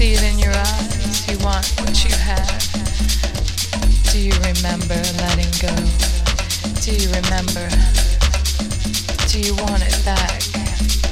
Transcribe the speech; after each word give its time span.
see 0.00 0.14
it 0.14 0.22
in 0.22 0.38
your 0.38 0.54
eyes. 0.54 1.28
You 1.28 1.36
want 1.44 1.66
what 1.78 1.92
you 2.02 2.14
have. 2.16 2.56
Do 4.10 4.18
you 4.18 4.32
remember 4.48 4.96
letting 5.20 5.52
go? 5.60 5.74
Do 6.80 6.96
you 6.96 7.08
remember? 7.20 7.68
Do 9.28 9.40
you 9.44 9.54
want 9.56 9.82
it 9.84 10.00
back? 10.02 10.40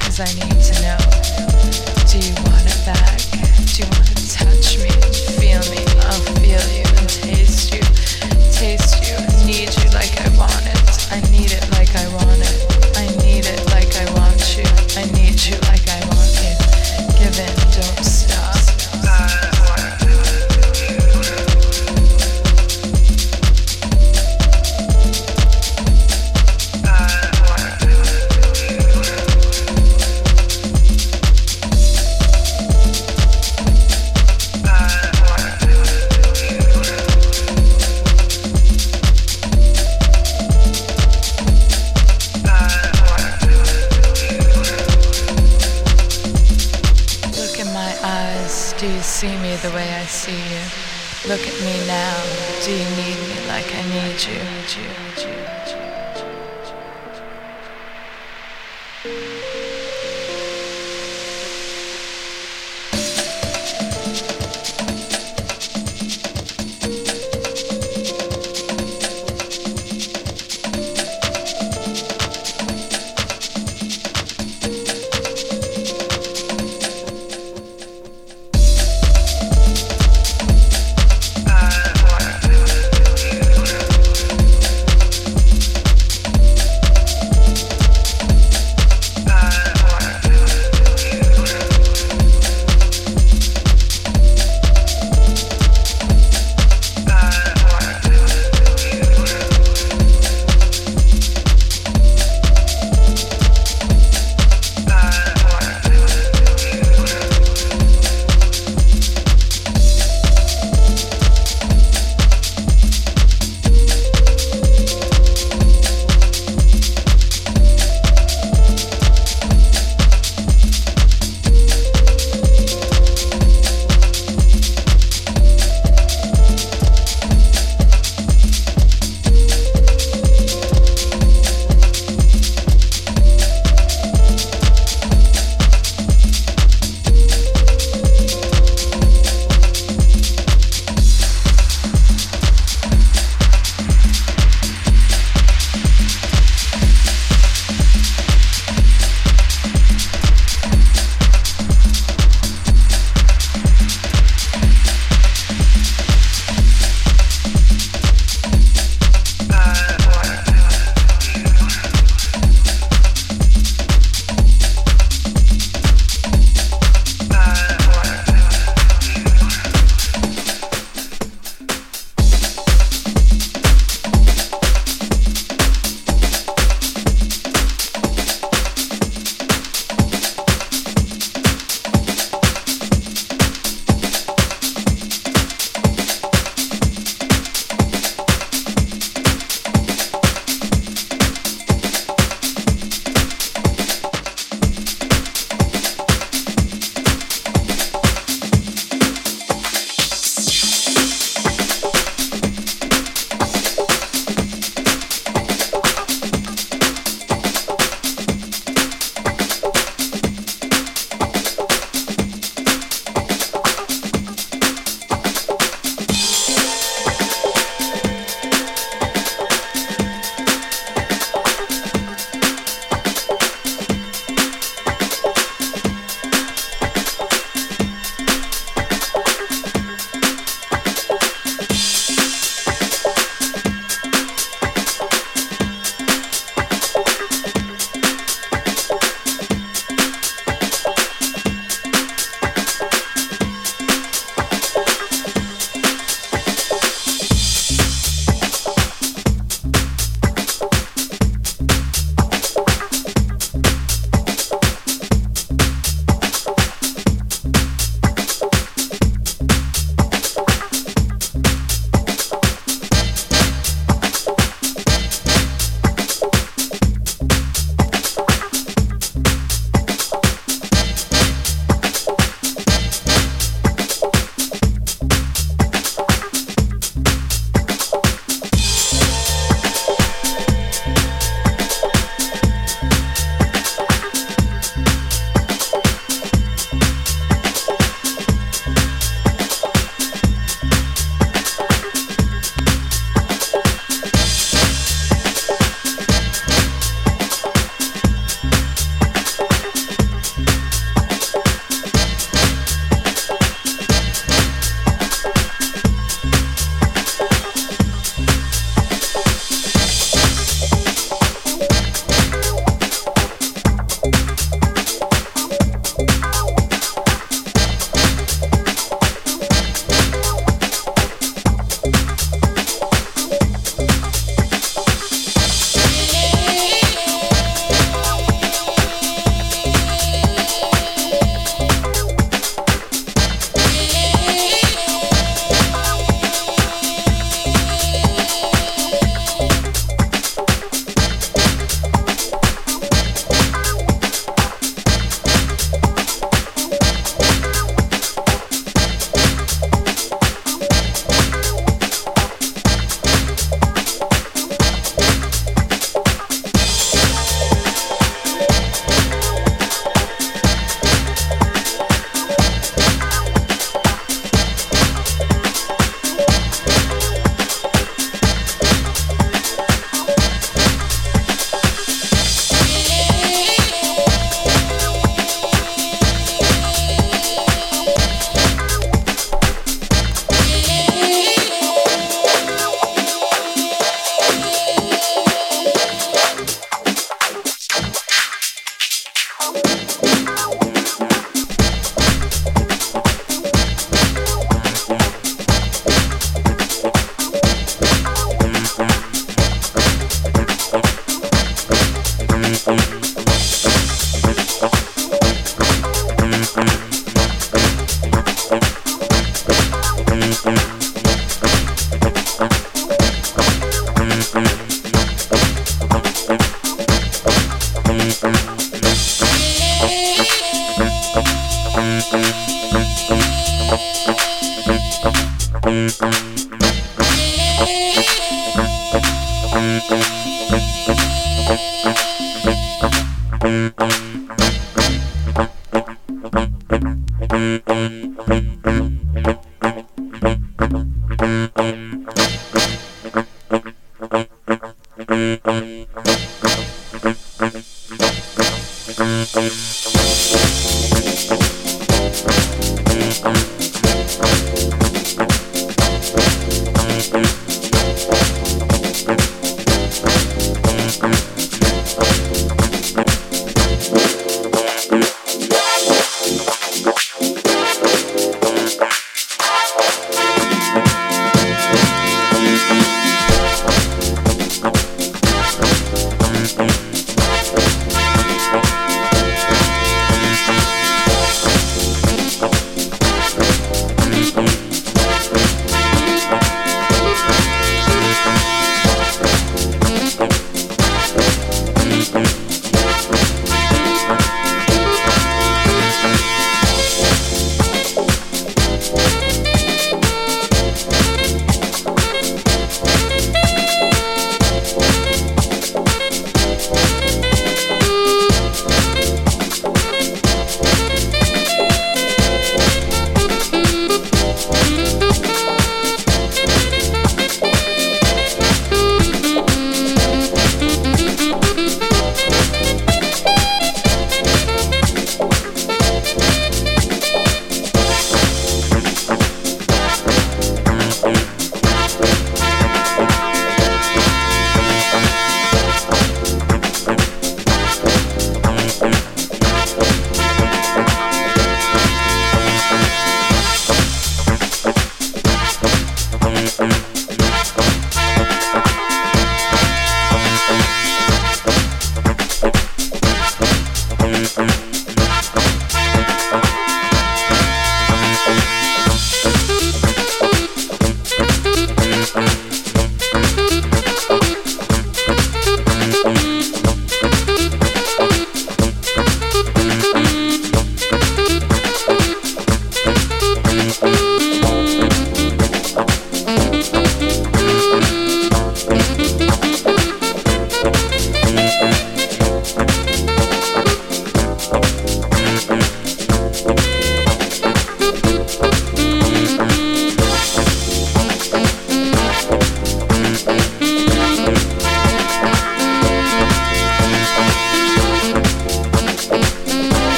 Cause 0.00 0.20
I 0.20 0.30
need 0.40 0.58
to 0.68 0.74
know. 0.80 1.00
Do 2.08 2.16
you 2.16 2.32
want 2.48 2.64
it 2.64 2.80
back? 2.88 3.20
Do 3.68 3.84
you 3.84 3.88
want 3.92 4.08
to 4.08 4.16
touch 4.32 4.78
me? 4.80 4.90
Feel 5.36 5.60
me? 5.68 5.84
I'll 6.08 6.24
feel 6.40 6.64
you. 6.72 6.87
Look 51.28 51.46
at 51.46 51.60
me 51.60 51.86
now. 51.86 52.22
Do 52.64 52.72
you 52.72 52.88
need 52.96 53.18
me 53.28 53.46
like 53.48 53.66
I 53.74 53.82
need 53.92 54.18
you? 54.24 55.07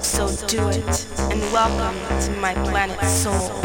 So 0.00 0.28
do 0.46 0.68
it 0.68 1.06
and 1.18 1.40
welcome 1.52 1.96
to 2.20 2.30
my 2.38 2.52
planet 2.52 3.02
soul. 3.02 3.63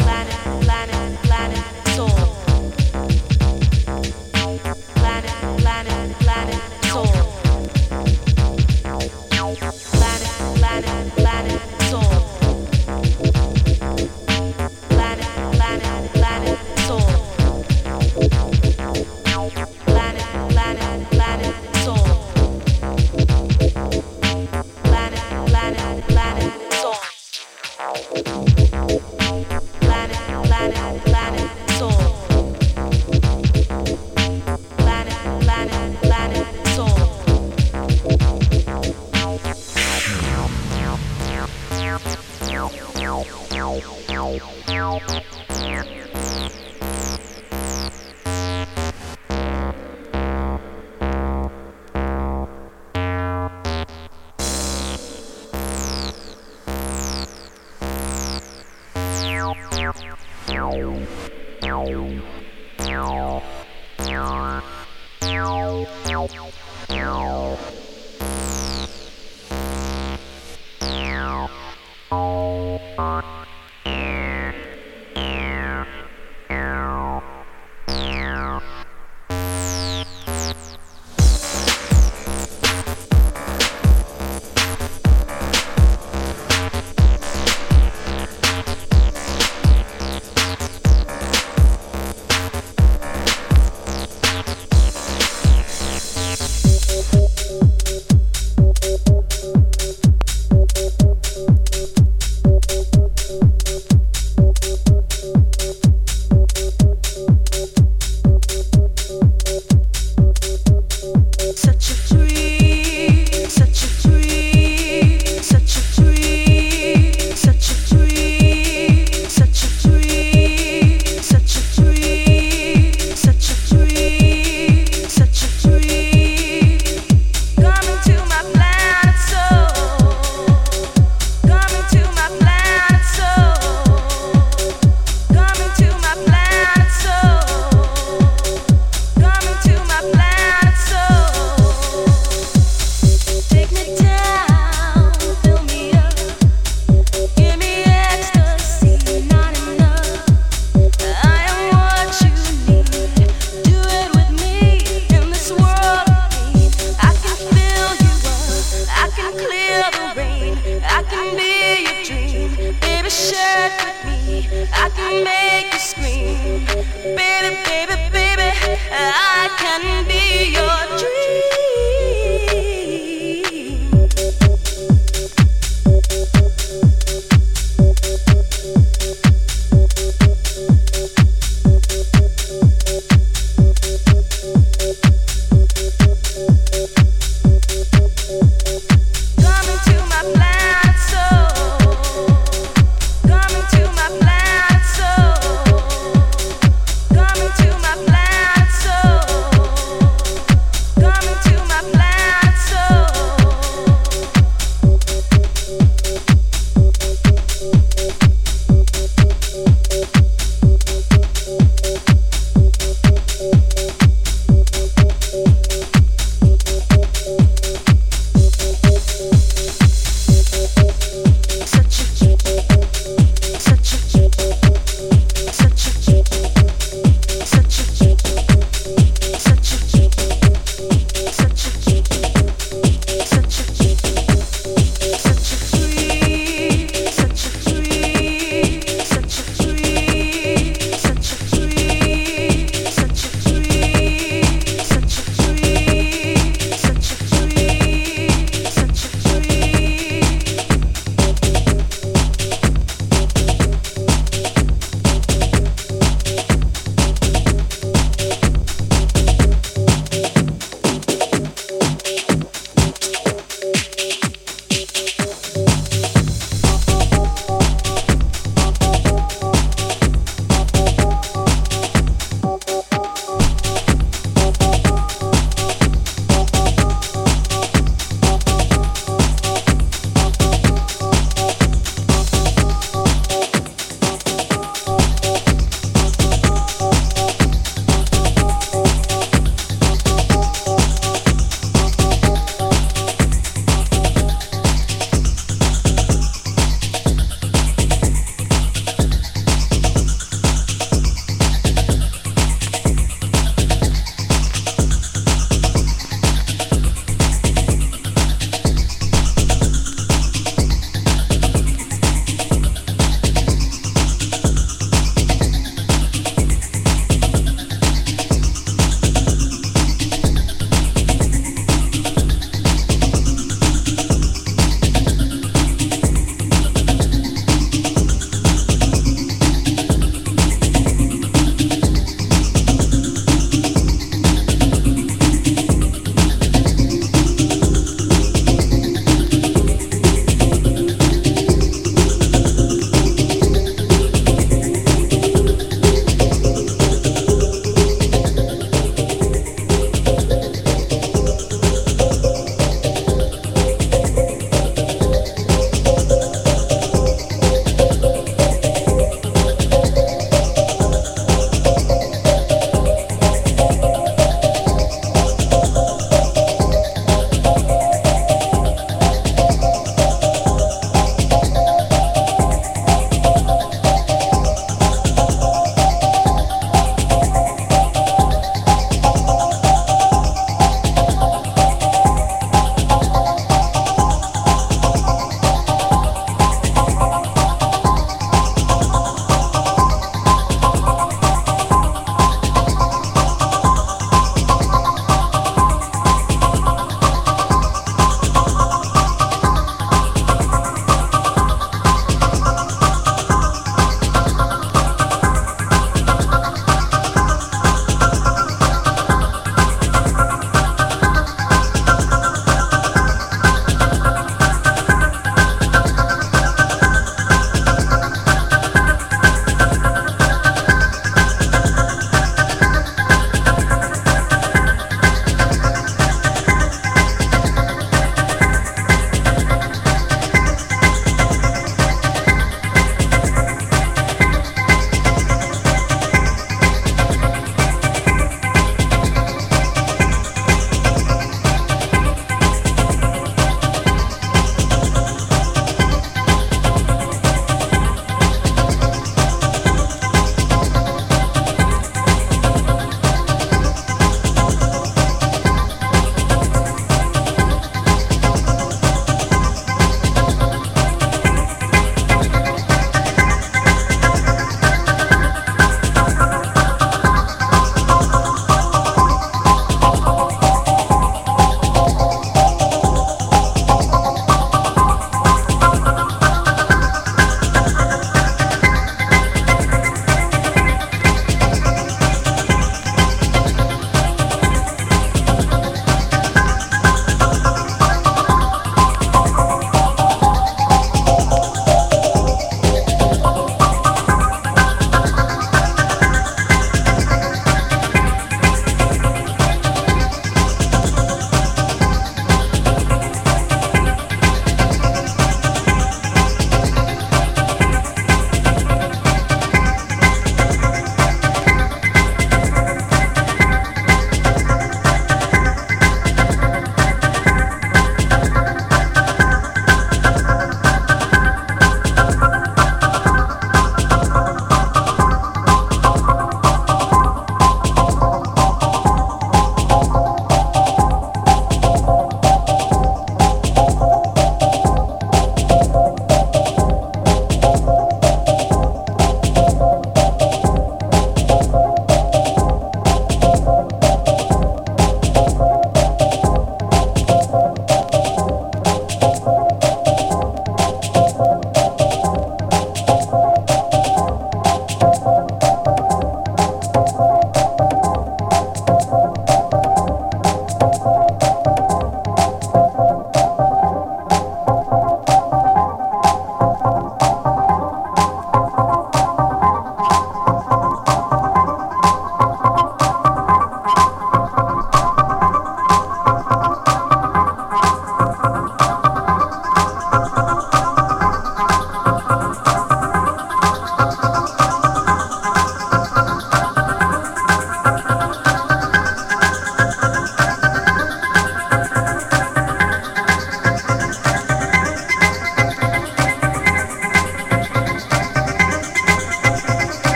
Bye. 44.38 44.59